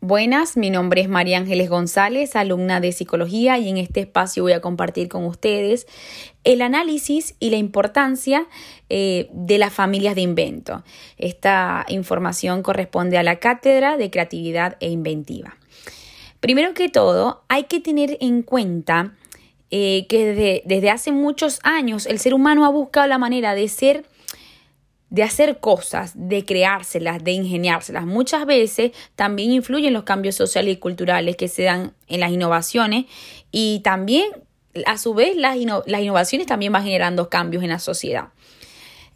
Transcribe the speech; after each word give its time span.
Buenas, 0.00 0.56
mi 0.56 0.70
nombre 0.70 1.00
es 1.00 1.08
María 1.08 1.38
Ángeles 1.38 1.68
González, 1.68 2.36
alumna 2.36 2.78
de 2.78 2.92
psicología 2.92 3.58
y 3.58 3.68
en 3.68 3.78
este 3.78 3.98
espacio 3.98 4.44
voy 4.44 4.52
a 4.52 4.60
compartir 4.60 5.08
con 5.08 5.24
ustedes 5.24 5.88
el 6.44 6.62
análisis 6.62 7.34
y 7.40 7.50
la 7.50 7.56
importancia 7.56 8.46
eh, 8.90 9.28
de 9.32 9.58
las 9.58 9.72
familias 9.72 10.14
de 10.14 10.20
invento. 10.20 10.84
Esta 11.16 11.84
información 11.88 12.62
corresponde 12.62 13.18
a 13.18 13.24
la 13.24 13.40
cátedra 13.40 13.96
de 13.96 14.08
creatividad 14.08 14.76
e 14.78 14.88
inventiva. 14.88 15.56
Primero 16.38 16.74
que 16.74 16.88
todo, 16.88 17.42
hay 17.48 17.64
que 17.64 17.80
tener 17.80 18.18
en 18.20 18.42
cuenta 18.42 19.14
eh, 19.72 20.06
que 20.08 20.62
desde 20.64 20.90
hace 20.90 21.10
muchos 21.10 21.58
años 21.64 22.06
el 22.06 22.20
ser 22.20 22.34
humano 22.34 22.64
ha 22.64 22.70
buscado 22.70 23.08
la 23.08 23.18
manera 23.18 23.56
de 23.56 23.66
ser 23.66 24.04
de 25.10 25.22
hacer 25.22 25.58
cosas, 25.58 26.12
de 26.14 26.44
creárselas, 26.44 27.24
de 27.24 27.32
ingeniárselas. 27.32 28.04
Muchas 28.04 28.44
veces 28.44 28.92
también 29.16 29.52
influyen 29.52 29.94
los 29.94 30.04
cambios 30.04 30.34
sociales 30.34 30.74
y 30.74 30.76
culturales 30.76 31.36
que 31.36 31.48
se 31.48 31.62
dan 31.62 31.94
en 32.08 32.20
las 32.20 32.30
innovaciones 32.30 33.06
y 33.50 33.80
también, 33.80 34.26
a 34.86 34.98
su 34.98 35.14
vez, 35.14 35.36
las, 35.36 35.56
las 35.86 36.00
innovaciones 36.02 36.46
también 36.46 36.72
van 36.72 36.84
generando 36.84 37.30
cambios 37.30 37.62
en 37.62 37.70
la 37.70 37.78
sociedad. 37.78 38.28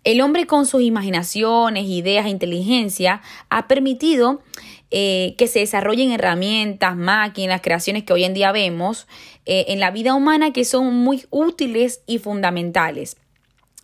El 0.04 0.20
hombre 0.20 0.46
con 0.46 0.66
sus 0.66 0.82
imaginaciones, 0.82 1.84
ideas 1.86 2.26
e 2.26 2.30
inteligencia 2.30 3.22
ha 3.50 3.68
permitido 3.68 4.42
eh, 4.90 5.34
que 5.38 5.46
se 5.46 5.60
desarrollen 5.60 6.10
herramientas, 6.10 6.96
máquinas, 6.96 7.60
creaciones 7.60 8.02
que 8.02 8.12
hoy 8.12 8.24
en 8.24 8.34
día 8.34 8.50
vemos 8.50 9.06
eh, 9.46 9.66
en 9.68 9.78
la 9.78 9.90
vida 9.92 10.14
humana 10.14 10.52
que 10.52 10.64
son 10.64 10.92
muy 10.92 11.24
útiles 11.30 12.02
y 12.06 12.18
fundamentales. 12.18 13.16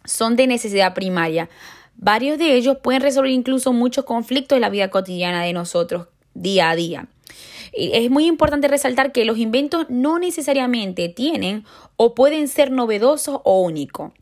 Son 0.04 0.34
de 0.36 0.46
necesidad 0.46 0.92
primaria 0.92 1.48
Varios 2.00 2.38
de 2.38 2.54
ellos 2.54 2.78
pueden 2.80 3.02
resolver 3.02 3.32
incluso 3.32 3.72
muchos 3.72 4.04
conflictos 4.04 4.54
de 4.54 4.60
la 4.60 4.70
vida 4.70 4.88
cotidiana 4.88 5.42
de 5.42 5.52
nosotros 5.52 6.06
día 6.32 6.70
a 6.70 6.76
día. 6.76 7.08
Es 7.72 8.08
muy 8.08 8.26
importante 8.26 8.68
resaltar 8.68 9.10
que 9.10 9.24
los 9.24 9.36
inventos 9.36 9.86
no 9.90 10.20
necesariamente 10.20 11.08
tienen 11.08 11.64
o 11.96 12.14
pueden 12.14 12.46
ser 12.46 12.70
novedosos 12.70 13.40
o 13.42 13.62
únicos. 13.62 14.12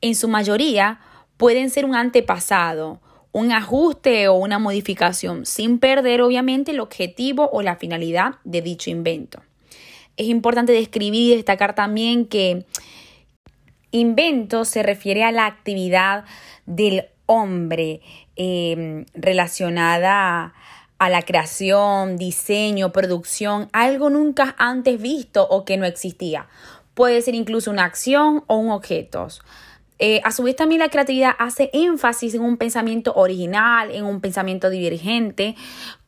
En 0.00 0.14
su 0.14 0.28
mayoría 0.28 1.00
pueden 1.36 1.68
ser 1.68 1.84
un 1.84 1.94
antepasado, 1.94 3.00
un 3.32 3.52
ajuste 3.52 4.28
o 4.28 4.34
una 4.34 4.58
modificación, 4.58 5.44
sin 5.44 5.78
perder 5.78 6.22
obviamente 6.22 6.70
el 6.70 6.80
objetivo 6.80 7.50
o 7.52 7.60
la 7.60 7.76
finalidad 7.76 8.36
de 8.44 8.62
dicho 8.62 8.88
invento. 8.88 9.42
Es 10.16 10.28
importante 10.28 10.72
describir 10.72 11.32
y 11.32 11.36
destacar 11.36 11.74
también 11.74 12.24
que 12.24 12.64
invento 13.90 14.64
se 14.64 14.82
refiere 14.82 15.22
a 15.22 15.32
la 15.32 15.44
actividad 15.44 16.24
del 16.64 17.04
hombre 17.26 18.00
em, 18.36 19.04
relacionada 19.14 20.54
a 20.98 21.10
la 21.10 21.22
creación, 21.22 22.16
diseño, 22.16 22.92
producción, 22.92 23.68
algo 23.72 24.08
nunca 24.10 24.54
antes 24.58 25.00
visto 25.00 25.46
o 25.46 25.64
que 25.64 25.76
no 25.76 25.84
existía. 25.84 26.48
Puede 26.94 27.20
ser 27.20 27.34
incluso 27.34 27.70
una 27.70 27.84
acción 27.84 28.44
o 28.46 28.56
un 28.56 28.70
objeto. 28.70 29.28
Eh, 29.98 30.20
a 30.24 30.32
su 30.32 30.42
vez 30.42 30.56
también 30.56 30.80
la 30.80 30.88
creatividad 30.88 31.34
hace 31.38 31.70
énfasis 31.72 32.34
en 32.34 32.42
un 32.42 32.56
pensamiento 32.56 33.14
original, 33.14 33.90
en 33.90 34.04
un 34.04 34.20
pensamiento 34.20 34.70
divergente, 34.70 35.54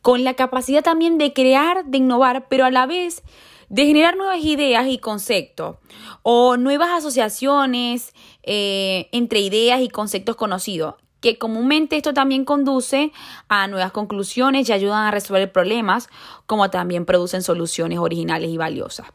con 0.01 0.23
la 0.23 0.35
capacidad 0.35 0.83
también 0.83 1.17
de 1.17 1.33
crear, 1.33 1.85
de 1.85 1.97
innovar, 1.97 2.47
pero 2.49 2.65
a 2.65 2.71
la 2.71 2.85
vez 2.85 3.23
de 3.69 3.85
generar 3.85 4.17
nuevas 4.17 4.43
ideas 4.43 4.87
y 4.87 4.97
conceptos 4.97 5.77
o 6.23 6.57
nuevas 6.57 6.89
asociaciones 6.89 8.13
eh, 8.41 9.09
entre 9.11 9.39
ideas 9.39 9.81
y 9.81 9.89
conceptos 9.89 10.35
conocidos 10.35 10.95
que 11.21 11.37
comúnmente 11.37 11.97
esto 11.97 12.13
también 12.13 12.45
conduce 12.45 13.11
a 13.47 13.67
nuevas 13.67 13.91
conclusiones 13.91 14.69
y 14.69 14.73
ayudan 14.73 15.05
a 15.05 15.11
resolver 15.11 15.51
problemas, 15.51 16.09
como 16.45 16.69
también 16.69 17.05
producen 17.05 17.43
soluciones 17.43 17.99
originales 17.99 18.49
y 18.49 18.57
valiosas. 18.57 19.07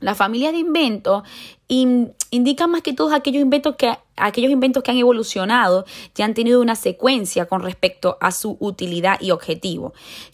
Las 0.00 0.16
familias 0.16 0.52
de 0.52 0.58
inventos 0.58 1.22
indican 1.68 2.70
más 2.70 2.82
que 2.82 2.92
todos 2.92 3.12
aquellos 3.12 3.42
inventos 3.42 3.76
que 3.76 3.92
aquellos 4.16 4.50
inventos 4.50 4.82
que 4.82 4.90
han 4.90 4.96
evolucionado 4.96 5.84
y 6.16 6.22
han 6.22 6.34
tenido 6.34 6.60
una 6.60 6.76
secuencia 6.76 7.46
con 7.46 7.62
respecto 7.62 8.16
a 8.20 8.32
su 8.32 8.56
utilidad 8.58 9.20
y 9.20 9.30
objetivo, 9.30 9.92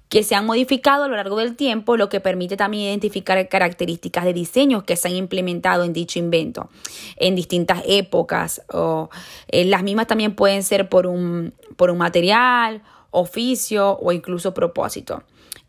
que 0.09 0.23
se 0.23 0.35
han 0.35 0.47
modificado 0.47 1.05
a 1.05 1.09
lo 1.09 1.17
largo 1.17 1.37
del 1.37 1.57
tiempo, 1.57 1.97
lo 1.97 2.09
que 2.09 2.21
permite 2.21 2.57
también 2.57 2.85
identificar 2.85 3.49
características 3.49 4.25
de 4.25 4.33
diseños 4.33 4.85
que 4.85 4.97
se 4.97 5.09
han 5.09 5.17
implementado 5.17 5.85
en 5.85 5.93
dicho 5.93 6.19
invento 6.19 6.71
en 7.17 7.35
distintas 7.35 7.83
épocas. 7.87 8.63
O, 8.73 9.11
eh, 9.49 9.65
las 9.65 9.83
mismas 9.83 10.07
también 10.07 10.35
pueden 10.35 10.63
ser 10.63 10.89
por 10.89 11.07
un, 11.07 11.53
por 11.77 11.91
un 11.91 11.99
material, 11.99 12.83
oficio 13.11 13.99
o 13.99 14.13
incluso 14.13 14.55
propósito. 14.55 15.23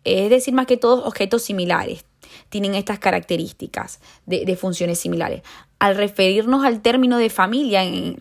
Es 0.03 0.30
decir, 0.30 0.53
más 0.53 0.68
que 0.68 0.78
todos 0.78 1.06
objetos 1.06 1.42
similares 1.42 2.05
tienen 2.50 2.75
estas 2.75 3.00
características 3.00 4.00
de, 4.25 4.56
funciones 4.56 5.00
similares. 5.00 5.41
Al 5.80 5.96
referirnos 5.96 6.63
al 6.63 6.81
término 6.81 7.18
de 7.18 7.30
familia 7.30 7.84
en, 7.84 8.18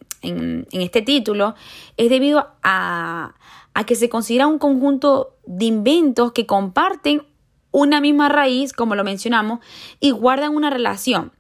este 0.73 1.03
título, 1.03 1.55
es 1.97 2.09
debido 2.09 2.49
a, 2.63 3.35
a 3.75 3.87
que 3.87 3.95
se 3.95 4.09
considera 4.09 4.47
un 4.47 4.59
conjunto 4.59 5.37
de 5.47 5.67
inventos 5.67 6.33
que 6.33 6.47
comparten 6.47 7.23
una 7.71 8.01
misma 8.01 8.29
raíz, 8.29 8.73
como 8.73 8.95
lo 8.95 9.05
mencionamos, 9.05 9.59
y 10.01 10.13
guardan 10.13 10.55
una 10.55 10.71
relación. 10.71 11.33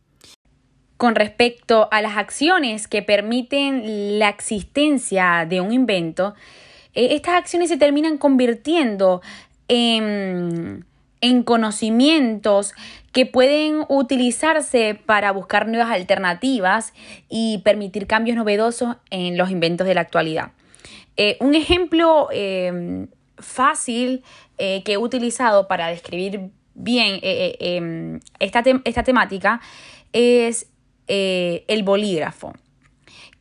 Con 0.96 1.14
respecto 1.14 1.88
a 1.90 2.02
las 2.02 2.16
acciones 2.16 2.88
que 2.88 3.02
permiten 3.02 4.18
la 4.18 4.28
existencia 4.28 5.46
de 5.48 5.60
un 5.60 5.72
invento, 5.72 6.34
eh, 6.94 7.08
estas 7.12 7.34
acciones 7.34 7.68
se 7.68 7.76
terminan 7.76 8.18
convirtiendo 8.18 9.22
en 9.68 10.84
en 11.24 11.42
conocimientos 11.42 12.74
que 13.12 13.24
pueden 13.24 13.86
utilizarse 13.88 14.94
para 15.06 15.32
buscar 15.32 15.66
nuevas 15.66 15.90
alternativas 15.90 16.92
y 17.30 17.62
permitir 17.64 18.06
cambios 18.06 18.36
novedosos 18.36 18.96
en 19.08 19.38
los 19.38 19.50
inventos 19.50 19.86
de 19.86 19.94
la 19.94 20.02
actualidad. 20.02 20.52
Eh, 21.16 21.38
un 21.40 21.54
ejemplo 21.54 22.28
em, 22.30 23.06
fácil 23.38 24.22
eh, 24.58 24.82
que 24.84 24.92
he 24.92 24.98
utilizado 24.98 25.66
para 25.66 25.86
describir 25.88 26.50
bien 26.74 27.20
eh, 27.22 27.56
em, 27.58 28.20
esta, 28.38 28.62
esta, 28.84 29.02
temática 29.02 29.62
es 30.12 30.66
el 31.06 31.82
bolígrafo 31.84 32.52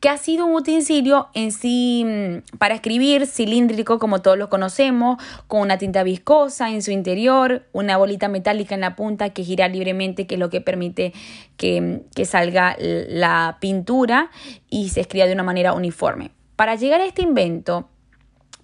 que 0.03 0.09
ha 0.09 0.17
sido 0.17 0.45
un 0.45 0.53
utensilio 0.53 1.29
en 1.33 1.53
sí 1.53 2.03
mm, 2.05 2.57
para 2.57 2.75
escribir, 2.75 3.25
cilíndrico 3.25 3.99
como 3.99 4.21
todos 4.21 4.37
lo 4.37 4.49
conocemos, 4.49 5.15
con 5.47 5.61
una 5.61 5.77
tinta 5.77 6.03
viscosa 6.03 6.71
en 6.71 6.81
su 6.81 6.91
interior, 6.91 7.63
una 7.71 7.95
bolita 7.95 8.27
metálica 8.27 8.75
en 8.75 8.81
la 8.81 8.97
punta 8.97 9.29
que 9.29 9.45
gira 9.45 9.69
libremente, 9.69 10.27
que 10.27 10.35
es 10.35 10.39
lo 10.41 10.49
que 10.49 10.59
permite 10.59 11.13
que, 11.55 11.79
mm, 11.79 11.99
que 12.13 12.25
salga 12.25 12.75
la 12.79 13.59
pintura 13.61 14.29
y 14.69 14.89
se 14.89 14.99
escriba 14.99 15.25
de 15.25 15.31
una 15.31 15.43
manera 15.43 15.71
uniforme. 15.71 16.31
Para 16.57 16.75
llegar 16.75 16.99
a 16.99 17.05
este 17.05 17.21
invento, 17.21 17.87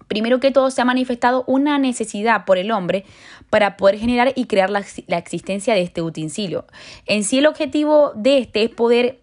primero 0.08 0.40
que 0.40 0.50
todo 0.50 0.70
se 0.70 0.82
ha 0.82 0.84
manifestado 0.84 1.44
una 1.46 1.78
necesidad 1.78 2.44
por 2.44 2.58
el 2.58 2.70
hombre 2.70 3.06
para 3.48 3.78
poder 3.78 3.98
generar 3.98 4.34
y 4.36 4.44
crear 4.44 4.68
la, 4.68 4.84
la, 5.06 5.16
existencia 5.16 5.72
de 5.72 5.80
este 5.80 6.02
utensilio. 6.02 6.66
En 7.06 7.24
sí 7.24 7.38
el 7.38 7.46
objetivo 7.46 8.12
de 8.14 8.36
este 8.36 8.62
es 8.64 8.68
poder 8.68 9.20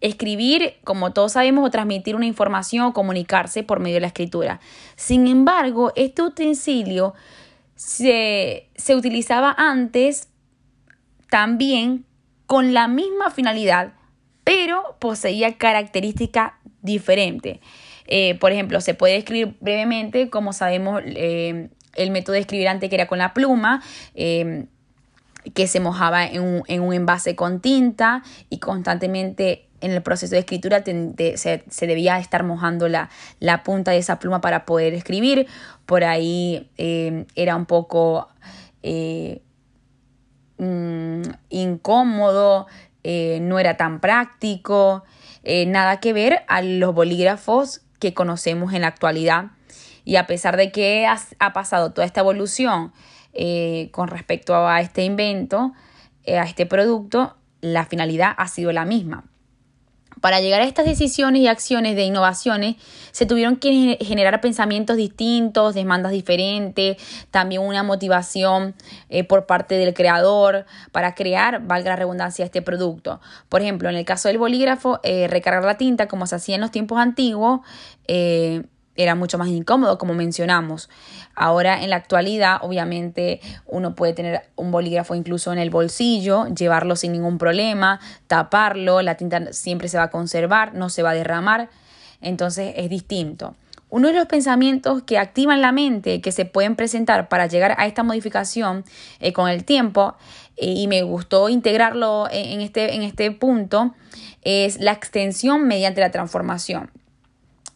escribir, 0.00 0.74
como 0.84 1.12
todos 1.12 1.32
sabemos, 1.32 1.66
o 1.66 1.70
transmitir 1.70 2.16
una 2.16 2.26
información 2.26 2.86
o 2.86 2.92
comunicarse 2.92 3.62
por 3.62 3.80
medio 3.80 3.94
de 3.94 4.00
la 4.00 4.06
escritura. 4.08 4.60
Sin 4.96 5.26
embargo, 5.26 5.92
este 5.96 6.22
utensilio 6.22 7.14
se, 7.74 8.68
utilizaba 8.94 9.54
antes 9.56 10.28
también 11.30 12.04
con 12.46 12.74
la 12.74 12.88
misma 12.88 13.30
finalidad, 13.30 13.92
pero 14.44 14.96
poseía 14.98 15.56
características 15.58 16.52
diferentes. 16.82 17.58
Eh, 18.06 18.36
por 18.36 18.52
ejemplo, 18.52 18.80
se 18.80 18.94
puede 18.94 19.16
escribir 19.16 19.56
brevemente, 19.60 20.30
como 20.30 20.52
sabemos, 20.52 21.02
eh, 21.04 21.68
el 21.94 22.10
método 22.10 22.34
de 22.34 22.40
escribir 22.40 22.68
antes 22.68 22.88
que 22.88 22.94
era 22.94 23.08
con 23.08 23.18
la 23.18 23.34
pluma. 23.34 23.82
Eh, 24.14 24.66
que 25.54 25.66
se 25.66 25.80
mojaba 25.80 26.24
en 26.24 26.42
un, 26.42 26.62
en 26.66 26.82
un 26.82 26.92
envase 26.92 27.36
con 27.36 27.60
tinta 27.60 28.22
y 28.50 28.58
constantemente 28.58 29.66
en 29.80 29.92
el 29.92 30.02
proceso 30.02 30.34
de 30.34 30.40
escritura 30.40 30.82
se, 30.84 31.86
debía 31.86 32.18
estar 32.18 32.42
mojando 32.42 32.88
la, 32.88 33.08
punta 33.64 33.90
de 33.92 33.98
esa 33.98 34.18
pluma 34.18 34.40
para 34.40 34.64
poder 34.64 34.94
escribir. 34.94 35.46
Por 35.84 36.04
ahí 36.04 36.70
eh, 36.78 37.26
era 37.34 37.56
un 37.56 37.66
poco 37.66 38.28
eh, 38.82 39.42
mm, 40.58 41.22
incómodo, 41.50 42.66
eh, 43.04 43.38
no 43.42 43.58
era 43.58 43.76
tan 43.76 44.00
práctico, 44.00 45.04
nada 45.68 46.00
que 46.00 46.12
ver 46.12 46.42
a 46.48 46.60
los 46.60 46.92
bolígrafos 46.92 47.82
que 48.00 48.14
conocemos 48.14 48.72
en 48.72 48.82
la 48.82 48.88
actualidad. 48.88 49.46
Y 50.04 50.16
a 50.16 50.26
pesar 50.26 50.56
de 50.56 50.72
que 50.72 51.06
ha 51.06 51.52
pasado 51.52 51.92
toda 51.92 52.04
esta 52.04 52.20
evolución 52.20 52.92
con 53.90 54.08
respecto 54.08 54.54
a 54.66 54.80
este 54.80 55.04
invento, 55.04 55.72
a 56.26 56.44
este 56.44 56.66
producto, 56.66 57.36
la 57.60 57.84
finalidad 57.84 58.32
ha 58.36 58.48
sido 58.48 58.72
la 58.72 58.84
misma 58.84 59.24
Para 60.20 60.40
llegar 60.40 60.62
a 60.62 60.64
estas 60.64 60.86
decisiones 60.86 61.42
y 61.42 61.48
acciones 61.48 61.94
de 61.96 62.04
innovaciones, 62.04 62.76
se 63.12 63.26
tuvieron 63.26 63.56
que 63.56 63.98
generar 64.00 64.40
pensamientos 64.40 64.96
distintos, 64.96 65.74
demandas 65.74 66.12
diferentes, 66.12 66.96
también 67.30 67.62
una 67.62 67.82
motivación 67.82 68.74
eh, 69.08 69.24
por 69.24 69.46
parte 69.46 69.74
del 69.76 69.92
creador 69.94 70.64
para 70.90 71.14
crear, 71.14 71.66
valga 71.66 71.90
la 71.90 71.96
redundancia, 71.96 72.44
este 72.44 72.62
producto. 72.62 73.20
Por 73.48 73.60
ejemplo, 73.60 73.88
en 73.90 73.96
el 73.96 74.04
caso 74.04 74.28
del 74.28 74.38
bolígrafo, 74.38 75.00
eh, 75.02 75.28
recargar 75.28 75.64
la 75.64 75.76
tinta 75.76 76.08
como 76.08 76.26
se 76.26 76.36
hacía 76.36 76.54
en 76.54 76.62
los 76.62 76.70
tiempos 76.70 76.98
antiguos, 76.98 77.60
eh, 78.08 78.64
era 78.96 79.14
mucho 79.14 79.38
más 79.38 79.48
incómodo, 79.48 79.98
como 79.98 80.14
mencionamos. 80.14 80.88
Ahora, 81.34 81.82
en 81.82 81.90
la 81.90 81.96
actualidad, 81.96 82.58
obviamente, 82.62 83.40
uno 83.66 83.94
puede 83.94 84.12
tener 84.12 84.42
un 84.56 84.70
bolígrafo 84.70 85.14
incluso 85.14 85.52
en 85.52 85.58
el 85.58 85.70
bolsillo, 85.70 86.46
llevarlo 86.48 86.96
sin 86.96 87.12
ningún 87.12 87.38
problema, 87.38 88.00
taparlo, 88.26 89.02
la 89.02 89.16
tinta 89.16 89.52
siempre 89.52 89.88
se 89.88 89.98
va 89.98 90.04
a 90.04 90.10
conservar, 90.10 90.74
no 90.74 90.88
se 90.88 91.02
va 91.02 91.10
a 91.10 91.14
derramar, 91.14 91.68
entonces 92.20 92.74
es 92.76 92.90
distinto. 92.90 93.54
Uno 93.88 94.08
de 94.08 94.14
los 94.14 94.26
pensamientos 94.26 95.02
que 95.04 95.18
activan 95.18 95.60
la 95.60 95.70
mente, 95.70 96.20
que 96.20 96.32
se 96.32 96.44
pueden 96.44 96.74
presentar 96.74 97.28
para 97.28 97.46
llegar 97.46 97.76
a 97.78 97.86
esta 97.86 98.02
modificación 98.02 98.84
eh, 99.20 99.32
con 99.32 99.48
el 99.48 99.64
tiempo, 99.64 100.16
eh, 100.56 100.72
y 100.72 100.88
me 100.88 101.02
gustó 101.02 101.48
integrarlo 101.48 102.26
en 102.30 102.60
este, 102.60 102.94
en 102.94 103.02
este 103.02 103.30
punto, 103.30 103.94
es 104.42 104.80
la 104.80 104.92
extensión 104.92 105.66
mediante 105.68 106.00
la 106.00 106.10
transformación 106.10 106.90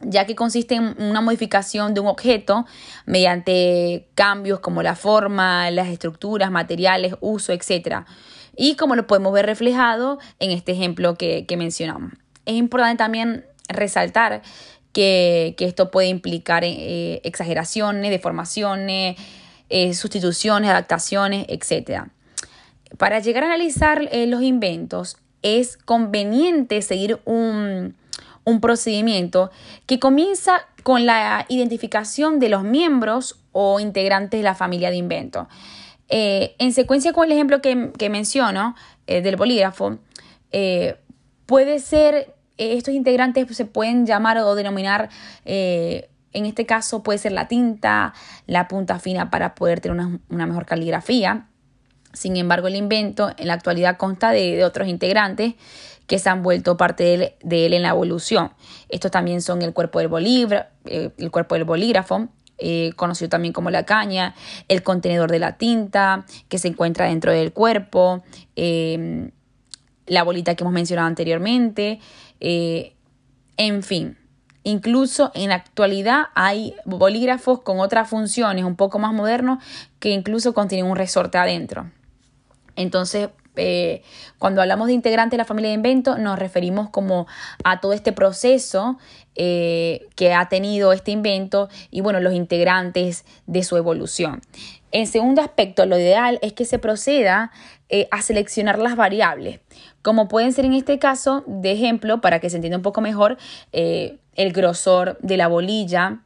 ya 0.00 0.26
que 0.26 0.35
consiste 0.35 0.76
en 0.76 0.94
una 0.99 1.20
modificación 1.20 1.94
de 1.94 2.00
un 2.00 2.06
objeto 2.06 2.67
mediante 3.06 4.08
cambios 4.14 4.61
como 4.61 4.82
la 4.82 4.97
forma, 4.97 5.70
las 5.70 5.88
estructuras, 5.88 6.50
materiales, 6.50 7.14
uso, 7.20 7.52
etc. 7.52 8.05
Y 8.56 8.76
como 8.76 8.97
lo 8.97 9.06
podemos 9.06 9.32
ver 9.32 9.47
reflejado 9.47 10.19
en 10.38 10.50
este 10.50 10.73
ejemplo 10.73 11.17
que, 11.17 11.47
mencionamos. 11.56 12.12
Es 12.47 12.55
importante 12.55 12.99
también 12.99 13.44
resaltar 13.69 14.43
que, 14.93 15.55
esto 15.58 15.91
puede 15.91 16.08
implicar 16.08 16.64
eh, 16.64 17.20
exageraciones, 17.25 18.11
deformaciones, 18.11 19.17
eh, 19.69 19.94
sustituciones, 19.94 20.70
adaptaciones, 20.70 21.47
etc. 21.49 22.05
Para 22.97 23.20
llegar 23.20 23.44
a 23.44 23.47
analizar 23.47 24.08
eh, 24.11 24.26
los 24.26 24.43
inventos, 24.43 25.19
es 25.43 25.76
conveniente 25.76 26.82
seguir 26.82 27.20
un, 27.25 27.94
un 28.45 28.61
procedimiento 28.61 29.51
que 29.87 29.99
comienza 29.99 30.67
con 30.83 31.07
la 31.07 31.47
identificación 31.49 32.39
de 32.39 32.49
los 32.49 32.63
miembros 32.63 33.39
o 33.53 33.81
integrantes 33.81 34.41
de 34.41 34.45
la 34.45 34.55
familia 34.55 34.91
de 34.91 34.97
invento. 34.97 35.49
Eh, 36.09 36.57
en 36.59 36.73
secuencia 36.73 37.13
con 37.13 37.27
el 37.27 37.33
ejemplo 37.33 37.61
que, 37.61 38.09
menciono 38.11 38.75
eh, 39.07 39.23
del 39.23 39.37
bolígrafo, 39.37 39.99
eh, 40.51 40.97
puede 41.47 41.79
ser, 41.79 42.35
estos 42.57 42.95
integrantes 42.95 43.57
se 43.57 43.65
pueden 43.65 44.07
llamar 44.07 44.39
o 44.39 44.55
denominar, 44.55 45.09
en 45.45 46.47
este 46.47 46.67
caso 46.67 47.03
puede 47.03 47.19
ser 47.19 47.33
la 47.33 47.49
tinta, 47.49 48.13
la 48.47 48.69
punta 48.69 48.99
fina 48.99 49.31
para 49.31 49.55
poder 49.55 49.81
tener 49.81 49.97
una, 50.29 50.47
mejor 50.47 50.67
caligrafía. 50.67 51.47
Sin 52.13 52.37
embargo, 52.37 52.67
el 52.67 52.77
invento 52.77 53.31
en 53.37 53.47
la 53.47 53.55
actualidad 53.55 53.97
consta 53.97 54.31
de 54.31 54.65
otros 54.65 54.89
integrantes 54.89 55.55
que 56.11 56.19
se 56.19 56.29
han 56.29 56.43
vuelto 56.43 56.77
parte 56.77 57.37
de 57.41 57.67
él, 57.67 57.73
en 57.73 57.83
la 57.83 57.91
evolución. 57.91 58.51
Estos 58.89 59.12
también 59.12 59.41
son 59.43 59.62
el 59.62 59.73
cuerpo 59.73 60.01
del 60.01 60.09
bolígrafo, 60.09 60.69
eh, 60.87 61.11
el 61.17 61.31
cuerpo 61.31 61.55
del 61.55 61.62
bolígrafo, 61.62 62.27
eh, 62.59 62.91
conocido 62.97 63.29
también 63.29 63.53
como 63.53 63.71
la 63.71 63.85
caña, 63.85 64.35
el 64.67 64.83
contenedor 64.83 65.31
de 65.31 65.39
la 65.39 65.57
tinta 65.57 66.27
que 66.49 66.59
se 66.59 66.67
encuentra 66.67 67.07
dentro 67.07 67.31
del 67.31 67.53
cuerpo, 67.53 68.25
em, 68.57 69.31
la 70.09 70.25
bolita 70.25 70.57
que 70.57 70.65
hemos 70.65 70.73
mencionado 70.73 71.07
anteriormente, 71.07 72.01
eh, 72.41 72.97
en 73.57 73.85
fin. 73.85 74.19
Incluso 74.65 75.31
en 75.37 75.51
la 75.51 75.55
actualidad 75.55 76.25
hay 76.35 76.75
bolígrafos 76.87 77.61
con 77.61 77.79
otras 77.79 78.11
funciones 78.11 78.65
un 78.65 78.75
poco 78.75 78.99
más 78.99 79.12
modernos 79.12 79.62
que 80.01 80.09
incluso 80.11 80.55
contienen 80.55 80.91
un 80.91 80.97
resorte 80.97 81.39
adentro. 81.39 81.89
Entonces, 82.75 83.29
eh, 83.56 84.02
cuando 84.38 84.62
hablamos 84.62 84.87
de 84.87 84.94
integrantes 84.94 85.32
de 85.32 85.38
la 85.38 85.44
familia 85.44 85.70
de 85.70 85.75
invento, 85.75 86.19
nos 86.19 86.38
referimos 86.38 86.91
como 86.91 87.26
a 87.64 87.81
todo 87.81 87.93
este 87.93 88.12
proceso 88.12 88.99
eh, 89.35 90.06
que 90.17 90.32
ha 90.32 90.49
tenido 90.49 90.93
este 90.93 91.11
invento 91.11 91.69
y 91.91 92.00
bueno, 92.00 92.20
los 92.20 92.35
integrantes 92.35 93.25
de 93.47 93.62
su 93.62 93.76
evolución. 93.76 94.41
En 94.93 95.06
segundo 95.06 95.41
aspecto, 95.41 95.87
lo 95.87 95.99
ideal 95.99 96.38
es 96.43 96.52
que 96.52 96.64
se 96.64 96.79
proceda 96.79 97.52
eh, 97.88 98.08
a 98.11 98.23
seleccionar 98.23 98.79
las 98.79 98.97
variables, 98.97 99.61
como 100.02 100.29
pueden 100.29 100.52
ser 100.52 100.64
en 100.64 100.75
este 100.75 100.99
caso, 100.99 101.44
de 101.47 101.73
ejemplo, 101.73 102.20
para 102.20 102.41
que 102.41 102.50
se 102.50 102.56
entienda 102.56 102.79
un 102.79 102.82
poco 102.82 103.00
mejor, 103.00 103.37
el 103.73 104.52
grosor 104.52 105.19
de 105.20 105.37
la 105.37 105.49
bolilla, 105.49 106.20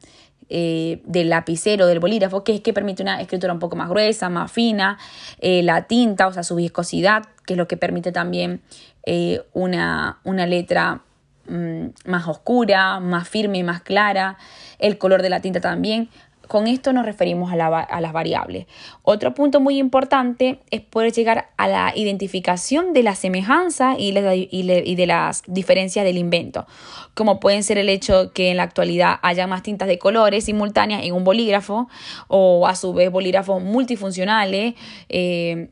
eh, 0.48 1.00
del 1.04 1.30
lapicero, 1.30 1.86
del 1.86 2.00
bolígrafo, 2.00 2.44
que 2.44 2.54
es 2.54 2.60
que 2.60 2.72
permite 2.72 3.02
una 3.02 3.20
escritura 3.20 3.52
un 3.52 3.58
poco 3.58 3.76
más 3.76 3.88
gruesa, 3.88 4.28
más 4.28 4.52
fina, 4.52 4.98
eh, 5.40 5.62
la 5.62 5.82
tinta, 5.86 6.26
o 6.26 6.32
sea, 6.32 6.42
su 6.42 6.56
viscosidad, 6.56 7.24
que 7.46 7.54
es 7.54 7.58
lo 7.58 7.68
que 7.68 7.76
permite 7.76 8.12
también 8.12 8.60
eh, 9.06 9.42
una, 9.52 10.18
una, 10.24 10.46
letra 10.46 11.02
mm, 11.48 11.86
más 12.06 12.28
oscura, 12.28 13.00
más 13.00 13.28
firme, 13.28 13.62
más 13.62 13.82
clara, 13.82 14.36
el 14.78 14.98
color 14.98 15.22
de 15.22 15.30
la 15.30 15.40
tinta 15.40 15.60
también. 15.60 16.08
Con 16.48 16.66
esto 16.66 16.92
nos 16.92 17.04
referimos 17.04 17.52
a, 17.52 17.56
las 17.56 18.12
variables. 18.12 18.66
Otro 19.02 19.34
punto 19.34 19.60
muy 19.60 19.78
importante 19.78 20.60
es 20.70 20.80
poder 20.80 21.12
llegar 21.12 21.50
a 21.56 21.68
la 21.68 21.92
identificación 21.94 22.92
de 22.92 23.02
la 23.02 23.14
semejanza 23.14 23.96
y, 23.98 24.12
de 24.12 25.06
las 25.06 25.42
diferencias 25.46 26.04
del 26.04 26.18
invento, 26.18 26.66
como 27.14 27.40
pueden 27.40 27.62
ser 27.62 27.78
el 27.78 27.88
hecho 27.88 28.32
que 28.32 28.50
en 28.50 28.58
la 28.58 28.64
actualidad 28.64 29.18
haya 29.22 29.46
más 29.46 29.62
tintas 29.62 29.88
de 29.88 29.98
colores 29.98 30.44
simultáneas 30.44 31.02
en 31.04 31.14
un 31.14 31.24
bolígrafo 31.24 31.88
o 32.28 32.66
a 32.66 32.74
su 32.74 32.92
vez 32.92 33.10
bolígrafos 33.10 33.62
multifuncionales 33.62 34.74
eh, 35.08 35.70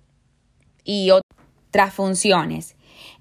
y 0.84 1.10
otras 1.10 1.92
funciones. 1.94 2.76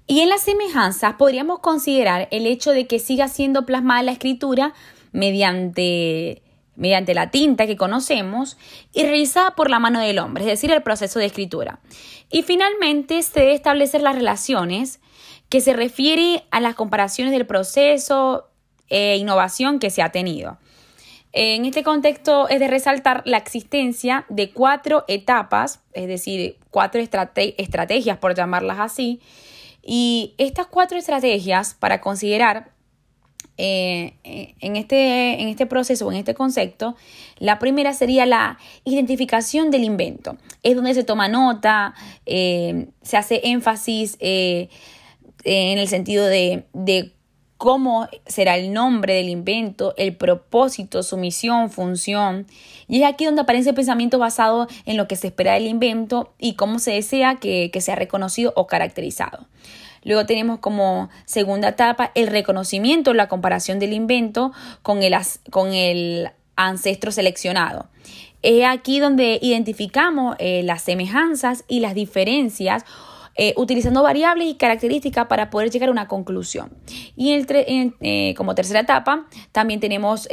Y 0.06 0.20
en 0.20 0.28
las 0.28 0.42
semejanzas 0.42 1.14
podríamos 1.14 1.60
considerar 1.60 2.28
el 2.30 2.46
hecho 2.46 2.72
de 2.72 2.86
que 2.86 2.98
siga 2.98 3.28
siendo 3.28 3.64
plasmada 3.66 4.02
la 4.02 4.12
escritura 4.12 4.74
mediante 5.12 6.42
mediante 6.74 7.14
la 7.14 7.30
tinta 7.30 7.66
que 7.66 7.76
conocemos 7.76 8.56
y 8.92 9.02
realizada 9.02 9.54
por 9.54 9.70
la 9.70 9.78
mano 9.78 10.00
del 10.00 10.18
hombre, 10.18 10.44
es 10.44 10.50
decir, 10.50 10.70
el 10.70 10.82
proceso 10.82 11.18
de 11.18 11.26
escritura. 11.26 11.80
Y 12.30 12.42
finalmente 12.42 13.22
se 13.22 13.40
debe 13.40 13.54
establecer 13.54 14.00
las 14.00 14.14
relaciones 14.14 15.00
que 15.48 15.60
se 15.60 15.74
refiere 15.74 16.44
a 16.50 16.60
las 16.60 16.74
comparaciones 16.74 17.32
del 17.32 17.46
proceso 17.46 18.48
e 18.88 19.16
innovación 19.16 19.78
que 19.78 19.90
se 19.90 20.02
ha 20.02 20.10
tenido. 20.10 20.58
En 21.34 21.64
este 21.64 21.82
contexto 21.82 22.48
es 22.48 22.60
de 22.60 22.68
resaltar 22.68 23.22
la 23.24 23.38
existencia 23.38 24.26
de 24.28 24.50
cuatro 24.50 25.04
etapas, 25.08 25.80
es 25.94 26.06
decir, 26.06 26.58
cuatro 26.70 27.00
estrategias, 27.00 28.18
por 28.18 28.34
llamarlas 28.34 28.78
así, 28.80 29.20
y 29.82 30.34
estas 30.36 30.66
cuatro 30.66 30.98
estrategias 30.98 31.74
para 31.74 32.02
considerar 32.02 32.71
eh, 33.58 34.14
en, 34.24 34.76
este, 34.76 35.40
en 35.40 35.48
este 35.48 35.66
proceso 35.66 36.06
o 36.06 36.12
en 36.12 36.18
este 36.18 36.34
concepto, 36.34 36.96
la 37.38 37.58
primera 37.58 37.92
sería 37.92 38.26
la 38.26 38.58
identificación 38.84 39.70
del 39.70 39.84
invento. 39.84 40.36
Es 40.62 40.76
donde 40.76 40.94
se 40.94 41.04
toma 41.04 41.28
nota, 41.28 41.94
eh, 42.26 42.88
se 43.02 43.16
hace 43.16 43.40
énfasis 43.44 44.16
eh, 44.20 44.68
en 45.44 45.78
el 45.78 45.88
sentido 45.88 46.26
de, 46.26 46.66
de 46.72 47.12
cómo 47.62 48.08
será 48.26 48.56
el 48.56 48.72
nombre 48.72 49.14
del 49.14 49.28
invento, 49.28 49.94
el 49.96 50.16
propósito, 50.16 51.04
su 51.04 51.16
misión, 51.16 51.70
función. 51.70 52.46
Y 52.88 53.02
es 53.02 53.08
aquí 53.08 53.24
donde 53.24 53.42
aparece 53.42 53.68
el 53.68 53.76
pensamiento 53.76 54.18
basado 54.18 54.66
en 54.84 54.96
lo 54.96 55.06
que 55.06 55.14
se 55.14 55.28
espera 55.28 55.54
del 55.54 55.68
invento 55.68 56.34
y 56.38 56.54
cómo 56.54 56.80
se 56.80 56.90
desea 56.90 57.36
que, 57.36 57.70
que 57.72 57.80
sea 57.80 57.94
reconocido 57.94 58.52
o 58.56 58.66
caracterizado. 58.66 59.46
Luego 60.04 60.26
tenemos 60.26 60.58
como 60.58 61.10
segunda 61.24 61.68
etapa 61.68 62.10
el 62.14 62.26
reconocimiento, 62.26 63.14
la 63.14 63.28
comparación 63.28 63.78
del 63.78 63.92
invento 63.92 64.52
con 64.82 65.02
el, 65.02 65.14
con 65.50 65.72
el 65.72 66.30
ancestro 66.56 67.12
seleccionado. 67.12 67.88
Es 68.42 68.64
aquí 68.66 68.98
donde 68.98 69.38
identificamos 69.40 70.36
eh, 70.38 70.62
las 70.64 70.82
semejanzas 70.82 71.64
y 71.68 71.80
las 71.80 71.94
diferencias 71.94 72.84
eh, 73.36 73.54
utilizando 73.56 74.02
variables 74.02 74.48
y 74.48 74.54
características 74.56 75.26
para 75.26 75.48
poder 75.48 75.70
llegar 75.70 75.88
a 75.88 75.92
una 75.92 76.08
conclusión. 76.08 76.70
Y 77.16 77.32
eh, 77.32 78.34
como 78.36 78.54
tercera 78.54 78.80
etapa 78.80 79.26
también 79.52 79.80
tenemos 79.80 80.28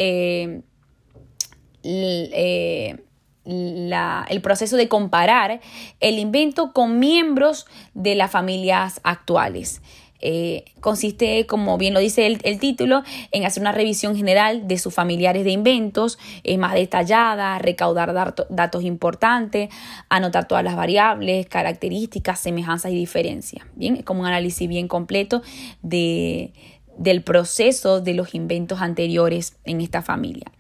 el 3.50 4.42
proceso 4.42 4.78
de 4.78 4.88
comparar 4.88 5.60
el 6.00 6.20
invento 6.20 6.72
con 6.74 7.00
miembros 7.00 7.66
de 7.94 8.16
las 8.16 8.32
familias 8.32 9.02
actuales. 9.04 9.82
Eh, 10.22 10.66
consiste, 10.82 11.46
como 11.46 11.78
bien 11.78 11.94
lo 11.94 12.00
dice 12.02 12.26
el, 12.28 12.60
título, 12.60 13.04
en 13.32 13.46
hacer 13.46 13.62
una 13.62 13.72
revisión 13.72 14.16
general 14.16 14.68
de 14.68 14.78
sus 14.78 14.94
familiares 14.94 15.46
de 15.46 15.52
inventos, 15.52 16.20
es 16.44 16.58
más 16.58 16.74
detallada, 16.74 17.58
recaudar 17.60 18.36
datos 18.50 18.84
importantes, 18.84 19.70
anotar 20.10 20.48
todas 20.48 20.64
las 20.64 20.76
variables, 20.76 21.48
características, 21.48 22.40
semejanzas 22.40 22.92
y 22.92 22.96
diferencias. 22.96 23.66
Bien, 23.76 23.96
es 23.96 24.04
como 24.04 24.22
un 24.22 24.28
análisis 24.28 24.68
bien 24.68 24.88
completo 24.88 25.42
de, 25.82 26.54
del 26.98 27.24
proceso 27.24 28.02
de 28.02 28.14
los 28.14 28.36
inventos 28.36 28.82
anteriores 28.82 29.56
en 29.64 29.80
esta 29.80 30.02
familia. 30.02 30.52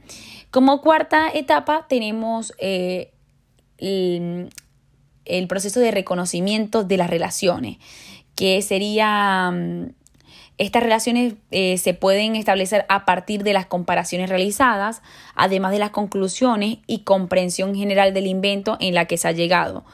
Como 0.52 0.82
cuarta 0.82 1.30
etapa 1.32 1.86
tenemos 1.88 2.54
eh, 2.58 3.12
el, 3.78 4.50
proceso 5.48 5.80
de 5.80 5.92
reconocimiento 5.92 6.84
de 6.84 6.98
las 6.98 7.10
relaciones, 7.10 7.78
que 8.36 8.62
sería... 8.62 9.52
Mm, 9.52 9.92
estas 10.58 10.84
relaciones 10.84 11.36
eh, 11.52 11.78
se 11.78 11.94
pueden 11.94 12.36
establecer 12.36 12.86
a 12.90 13.06
partir 13.06 13.44
de 13.44 13.54
las 13.54 13.66
comparaciones 13.66 14.28
realizadas, 14.28 15.02
además 15.34 15.72
de 15.72 15.80
las 15.80 15.92
conclusiones 15.92 16.80
y 16.86 17.04
comprensión 17.04 17.76
general 17.76 18.14
del 18.14 18.28
invento 18.28 18.76
en 18.82 18.94
la 18.94 19.06
que 19.06 19.18
se 19.18 19.30
ha 19.30 19.32
llegado. 19.32 19.86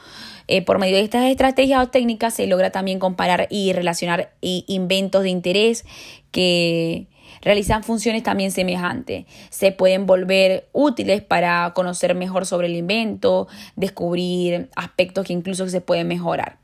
Eh, 0.48 0.62
por 0.62 0.80
medio 0.80 0.96
de 0.96 1.02
estas 1.02 1.30
estrategias 1.30 1.84
o 1.84 1.88
técnicas 1.88 2.34
se 2.34 2.48
logra 2.48 2.70
también 2.70 2.98
comparar 2.98 3.46
y 3.48 3.72
relacionar 3.74 4.32
inventos 4.40 5.22
de 5.22 5.30
interés 5.30 5.84
que 6.32 7.06
realizan 7.42 7.82
funciones 7.82 8.22
también 8.22 8.50
semejantes. 8.50 9.26
Se 9.50 9.72
pueden 9.72 10.06
volver 10.06 10.68
útiles 10.72 11.22
para 11.22 11.72
conocer 11.74 12.14
mejor 12.14 12.46
sobre 12.46 12.66
el 12.66 12.76
invento, 12.76 13.48
descubrir 13.76 14.70
aspectos 14.76 15.26
que 15.26 15.32
incluso 15.32 15.68
se 15.68 15.80
pueden 15.80 16.08
mejorar. 16.08 16.58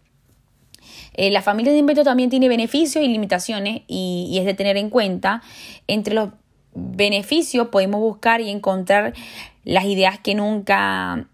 Eh, 1.15 1.31
la 1.31 1.43
familia 1.43 1.73
de 1.73 1.79
invento 1.79 2.05
también 2.05 2.31
tiene 2.31 2.49
beneficios 2.49 3.05
y 3.05 3.09
limitaciones 3.09 3.83
y, 3.87 4.29
y 4.31 4.39
es 4.39 4.45
de 4.45 4.55
tener 4.55 4.77
en 4.77 4.91
cuenta. 4.91 5.43
Entre 5.87 6.15
los 6.15 6.31
beneficios 6.75 7.69
podemos 7.69 8.01
buscar 8.01 8.41
y 8.41 8.51
encontrar 8.51 9.13
las 9.65 9.85
ideas 9.85 10.19
que 10.19 10.35
nunca 10.35 11.29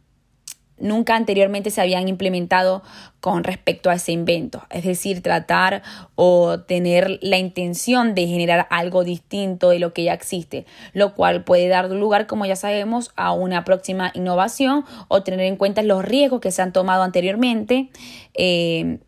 nunca 0.81 1.17
anteriormente 1.17 1.71
se 1.71 1.81
habían 1.81 2.09
implementado 2.09 2.83
con 3.21 3.45
respecto 3.45 3.91
a 3.91 3.95
ese 3.95 4.13
invento. 4.13 4.63
Es 4.71 4.85
decir, 4.85 5.23
tratar 5.23 5.83
o 6.15 6.61
tener 6.61 7.19
la 7.21 7.39
intención 7.39 8.15
de 8.15 8.27
generar 8.27 8.67
algo 8.71 9.05
distinto 9.05 9.71
de 9.71 9.79
lo 9.79 9.93
que 9.93 10.05
ya 10.05 10.15
existe, 10.15 10.67
lo 10.93 11.15
cual 11.15 11.45
puede 11.45 11.69
dar 11.69 11.91
lugar, 11.91 12.27
como 12.27 12.47
ya 12.47 12.57
sabemos, 12.57 13.11
a 13.17 13.33
una 13.33 13.65
próxima 13.65 14.13
innovación 14.15 14.85
o 15.09 15.23
tener 15.23 15.41
en 15.41 15.57
cuenta 15.57 15.83
los 15.83 16.05
riesgos 16.05 16.41
que 16.41 16.53
se 16.53 16.63
han 16.63 16.73
tomado 16.73 17.03
anteriormente. 17.03 17.91
Eh, 18.35 18.99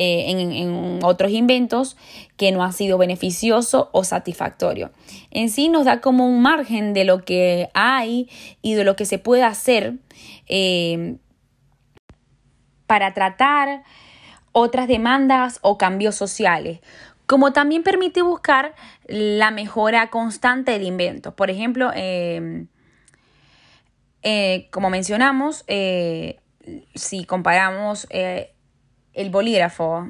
eh, 0.00 0.30
en, 0.30 1.00
otros 1.02 1.32
inventos 1.32 1.96
que 2.36 2.52
no 2.52 2.62
ha 2.62 2.70
sido 2.70 2.98
beneficioso 2.98 3.90
o 3.90 4.04
satisfactorio. 4.04 4.92
En 5.32 5.50
sí 5.50 5.68
nos 5.68 5.86
da 5.86 6.00
como 6.00 6.24
un 6.24 6.40
margen 6.40 6.94
de 6.94 7.04
lo 7.04 7.24
que 7.24 7.68
hay 7.74 8.30
y 8.62 8.74
de 8.74 8.84
lo 8.84 8.94
que 8.94 9.06
se 9.06 9.18
puede 9.18 9.42
hacer 9.42 9.94
eh, 10.46 11.16
para 12.86 13.12
tratar 13.12 13.82
otras 14.52 14.86
demandas 14.86 15.58
o 15.62 15.78
cambios 15.78 16.14
sociales, 16.14 16.78
como 17.26 17.52
también 17.52 17.82
permite 17.82 18.22
buscar 18.22 18.76
la 19.08 19.50
mejora 19.50 20.10
constante 20.10 20.70
del 20.70 20.84
invento. 20.84 21.34
Por 21.34 21.50
ejemplo, 21.50 21.90
eh, 21.92 22.68
como 24.70 24.90
mencionamos, 24.90 25.64
si 26.94 27.24
comparamos 27.24 28.06
el 29.18 29.30
bolígrafo 29.30 30.08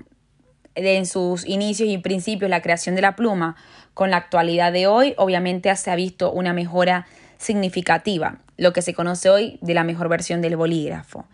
en 0.74 1.06
sus 1.06 1.46
inicios 1.46 1.88
y 1.88 1.98
principios, 1.98 2.50
la 2.50 2.62
creación 2.62 2.94
de 2.94 3.02
la 3.02 3.16
pluma, 3.16 3.56
con 3.94 4.10
la 4.10 4.18
actualidad 4.18 4.72
de 4.72 4.86
hoy, 4.86 5.14
obviamente 5.16 5.74
se 5.74 5.90
ha 5.90 5.96
visto 5.96 6.30
una 6.30 6.52
mejora 6.52 7.06
significativa, 7.38 8.38
lo 8.56 8.72
que 8.72 8.82
se 8.82 8.94
conoce 8.94 9.30
hoy 9.30 9.58
de 9.60 9.74
la 9.74 9.82
mejor 9.82 10.08
versión 10.08 10.40
del 10.40 10.56
bolígrafo. 10.56 11.24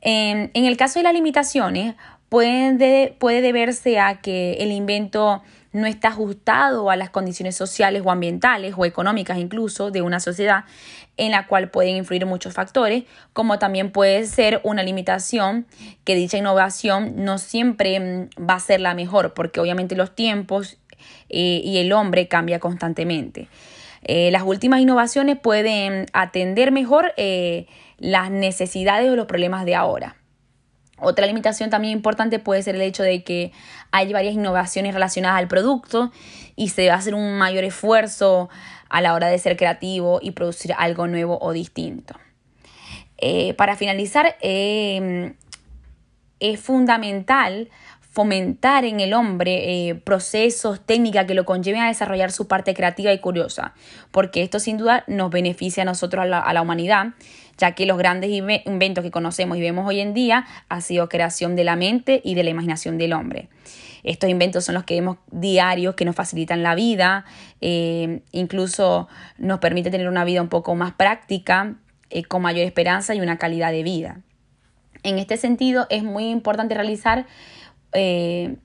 En, 0.00 0.50
el 0.54 0.76
caso 0.76 0.98
de 0.98 1.04
las 1.04 1.12
limitaciones, 1.12 1.94
puede, 2.28 3.14
puede 3.18 3.42
deberse 3.42 4.00
a 4.00 4.20
que 4.20 4.54
el 4.54 4.72
invento 4.72 5.42
no 5.72 5.86
está 5.86 6.08
ajustado 6.08 6.90
a 6.90 6.96
las 6.96 7.10
condiciones 7.10 7.56
sociales 7.56 8.02
o 8.04 8.10
ambientales 8.10 8.74
o 8.76 8.84
económicas 8.84 9.38
incluso 9.38 9.90
de 9.90 10.02
una 10.02 10.20
sociedad 10.20 10.64
en 11.16 11.32
la 11.32 11.46
cual 11.46 11.70
pueden 11.70 11.96
influir 11.96 12.26
muchos 12.26 12.54
factores, 12.54 13.04
como 13.32 13.58
también 13.58 13.92
puede 13.92 14.26
ser 14.26 14.60
una 14.64 14.82
limitación 14.82 15.66
que 16.04 16.14
dicha 16.14 16.38
innovación 16.38 17.24
no 17.24 17.38
siempre 17.38 18.00
mm, 18.00 18.48
va 18.48 18.54
a 18.54 18.60
ser 18.60 18.80
la 18.80 18.94
mejor, 18.94 19.34
porque 19.34 19.60
obviamente 19.60 19.96
los 19.96 20.14
tiempos 20.14 20.78
eh, 21.28 21.60
y 21.62 21.78
el 21.78 21.92
hombre 21.92 22.28
cambia 22.28 22.58
constantemente. 22.58 23.48
Eh, 24.02 24.30
las 24.30 24.42
últimas 24.42 24.80
innovaciones 24.80 25.38
pueden 25.38 26.06
atender 26.12 26.72
mejor 26.72 27.12
eh, 27.16 27.66
las 27.98 28.30
necesidades 28.30 29.10
o 29.10 29.16
los 29.16 29.26
problemas 29.26 29.64
de 29.66 29.74
ahora. 29.74 30.16
Otra 31.00 31.26
limitación 31.26 31.70
también 31.70 31.92
importante 31.92 32.38
puede 32.38 32.62
ser 32.62 32.74
el 32.74 32.82
hecho 32.82 33.02
de 33.02 33.24
que 33.24 33.52
hay 33.90 34.12
varias 34.12 34.34
innovaciones 34.34 34.94
relacionadas 34.94 35.38
al 35.38 35.48
producto 35.48 36.12
y 36.56 36.68
se 36.68 36.88
va 36.88 36.94
a 36.94 36.98
hacer 36.98 37.14
un 37.14 37.38
mayor 37.38 37.64
esfuerzo 37.64 38.48
a 38.88 39.00
la 39.00 39.14
hora 39.14 39.28
de 39.28 39.38
ser 39.38 39.56
creativo 39.56 40.18
y 40.22 40.32
producir 40.32 40.74
algo 40.76 41.06
nuevo 41.06 41.38
o 41.40 41.52
distinto. 41.52 42.14
Eh, 43.18 43.54
para 43.54 43.76
finalizar, 43.76 44.36
em, 44.40 45.34
es 46.40 46.60
fundamental 46.60 47.68
fomentar 48.10 48.84
en 48.84 49.00
el 49.00 49.14
hombre 49.14 49.88
eh, 49.88 49.94
procesos, 49.94 50.80
técnicas 50.84 51.26
que 51.26 51.34
lo 51.34 51.44
conlleven 51.44 51.80
a 51.80 51.88
desarrollar 51.88 52.32
su 52.32 52.48
parte 52.48 52.74
creativa 52.74 53.12
y 53.12 53.18
curiosa, 53.18 53.72
porque 54.10 54.42
esto 54.42 54.58
sin 54.58 54.78
duda 54.78 55.04
nos 55.06 55.30
beneficia 55.30 55.84
a 55.84 55.86
nosotros, 55.86 56.26
a 56.30 56.52
la 56.52 56.62
humanidad, 56.62 57.14
ya 57.56 57.72
que 57.72 57.86
los 57.86 57.98
grandes 57.98 58.30
inventos 58.30 59.04
que 59.04 59.10
conocemos 59.10 59.58
y 59.58 59.60
vemos 59.60 59.86
hoy 59.86 60.00
en 60.00 60.12
día 60.12 60.46
ha 60.68 60.80
sido 60.80 61.08
creación 61.08 61.54
de 61.54 61.64
la 61.64 61.76
mente 61.76 62.20
y 62.24 62.34
de 62.34 62.42
la 62.42 62.50
imaginación 62.50 62.98
del 62.98 63.12
hombre. 63.12 63.48
Estos 64.02 64.30
inventos 64.30 64.64
son 64.64 64.74
los 64.74 64.84
que 64.84 64.94
vemos 64.94 65.18
diarios, 65.30 65.94
que 65.94 66.04
nos 66.04 66.16
facilitan 66.16 66.62
la 66.62 66.74
vida, 66.74 67.26
eh, 67.60 68.22
incluso 68.32 69.08
nos 69.38 69.60
permite 69.60 69.90
tener 69.90 70.08
una 70.08 70.24
vida 70.24 70.40
un 70.42 70.48
poco 70.48 70.74
más 70.74 70.92
práctica, 70.92 71.76
eh, 72.08 72.24
con 72.24 72.42
mayor 72.42 72.64
esperanza 72.64 73.14
y 73.14 73.20
una 73.20 73.36
calidad 73.36 73.70
de 73.70 73.82
vida. 73.82 74.20
En 75.02 75.18
este 75.18 75.36
sentido, 75.36 75.86
es 75.90 76.02
muy 76.02 76.28
importante 76.28 76.74
realizar 76.74 77.26
eh, 77.92 78.56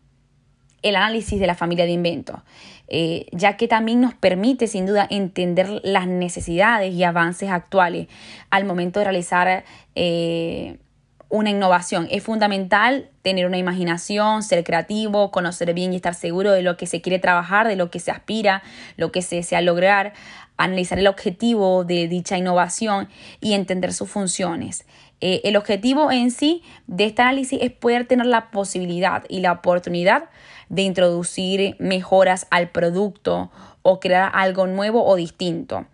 el 0.81 0.95
análisis 0.95 1.39
de 1.39 1.47
la 1.47 1.55
familia 1.55 1.85
de 1.85 1.91
inventos, 1.91 2.39
eh, 2.87 3.25
ya 3.31 3.57
que 3.57 3.67
también 3.67 4.01
nos 4.01 4.13
permite 4.13 4.67
sin 4.67 4.85
duda 4.85 5.07
entender 5.09 5.81
las 5.83 6.07
necesidades 6.07 6.93
y 6.93 7.03
avances 7.03 7.49
actuales 7.49 8.07
al 8.51 8.65
momento 8.65 8.99
de 8.99 9.05
realizar 9.05 9.65
eh, 9.95 10.77
una 11.29 11.49
innovación. 11.49 12.07
Es 12.11 12.23
fundamental 12.23 13.09
tener 13.21 13.45
una 13.45 13.57
imaginación, 13.57 14.43
ser 14.43 14.63
creativo, 14.63 15.31
conocer 15.31 15.73
bien 15.73 15.93
y 15.93 15.97
estar 15.97 16.13
seguro 16.13 16.51
de 16.51 16.61
lo 16.61 16.77
que 16.77 16.87
se 16.87 17.01
quiere 17.01 17.19
trabajar, 17.19 17.67
de 17.67 17.75
lo 17.75 17.89
que 17.89 17.99
se 17.99 18.11
aspira, 18.11 18.63
lo 18.97 19.11
que 19.11 19.21
se 19.21 19.37
desea 19.37 19.61
lograr, 19.61 20.13
analizar 20.57 20.99
el 20.99 21.07
objetivo 21.07 21.83
de 21.83 22.07
dicha 22.07 22.37
innovación 22.37 23.09
y 23.41 23.53
entender 23.53 23.93
sus 23.93 24.09
funciones. 24.09 24.85
Eh, 25.21 25.41
el 25.43 25.55
objetivo 25.55 26.11
en 26.11 26.31
sí 26.31 26.61
de 26.87 27.05
este 27.05 27.21
análisis 27.21 27.59
es 27.61 27.71
poder 27.71 28.05
tener 28.05 28.25
la 28.25 28.51
posibilidad 28.51 29.23
y 29.29 29.39
la 29.39 29.53
oportunidad 29.53 30.29
de 30.69 30.81
introducir 30.81 31.75
mejoras 31.79 32.47
al 32.51 32.69
producto 32.69 33.51
o 33.81 33.99
crear 33.99 34.31
algo 34.33 34.67
nuevo 34.67 35.05
o 35.05 35.15
distinto. 35.15 35.85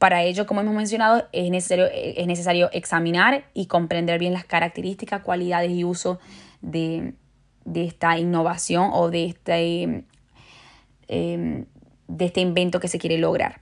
Para 0.00 0.22
ello, 0.22 0.46
como 0.46 0.62
hemos 0.62 0.74
mencionado, 0.74 1.28
es 1.30 1.50
necesario, 1.50 1.86
es 1.92 2.26
necesario 2.26 2.70
examinar 2.72 3.44
y 3.52 3.66
comprender 3.66 4.18
bien 4.18 4.32
las 4.32 4.46
características, 4.46 5.20
cualidades 5.20 5.72
y 5.72 5.84
uso 5.84 6.18
de, 6.62 7.12
esta 7.74 8.18
innovación 8.18 8.88
o 8.94 9.10
de 9.10 9.26
este, 9.26 10.04
em, 11.06 11.66
de 12.08 12.24
este 12.24 12.40
invento 12.40 12.80
que 12.80 12.88
se 12.88 12.98
quiere 12.98 13.18
lograr. 13.18 13.60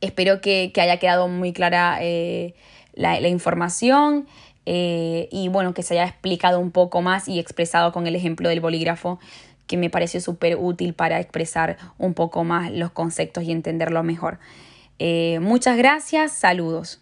Espero 0.00 0.40
que, 0.40 0.72
haya 0.76 0.98
quedado 0.98 1.26
muy 1.26 1.52
clara 1.52 1.98
eh, 2.00 2.54
la, 2.94 3.18
información 3.28 4.28
eh, 4.66 5.28
y 5.32 5.48
bueno, 5.48 5.74
que 5.74 5.82
se 5.82 5.94
haya 5.94 6.08
explicado 6.08 6.60
un 6.60 6.70
poco 6.70 7.02
más 7.02 7.26
y 7.26 7.40
expresado 7.40 7.90
con 7.90 8.06
el 8.06 8.14
ejemplo 8.14 8.48
del 8.48 8.60
bolígrafo 8.60 9.18
que 9.66 9.76
me 9.76 9.90
pareció 9.90 10.20
súper 10.20 10.54
útil 10.54 10.94
para 10.94 11.18
expresar 11.18 11.76
un 11.98 12.14
poco 12.14 12.44
más 12.44 12.70
los 12.70 12.92
conceptos 12.92 13.42
y 13.42 13.50
entenderlo 13.50 14.04
mejor. 14.04 14.38
Eh, 15.02 15.40
muchas 15.40 15.78
gracias, 15.78 16.32
saludos. 16.32 17.00